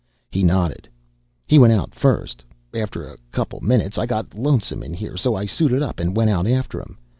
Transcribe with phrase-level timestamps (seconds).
[0.31, 0.89] He nodded.
[1.47, 2.43] "He went out first.
[2.73, 6.31] After a couple minutes, I got lonesome in here, so I suited up and went
[6.31, 6.97] out after him.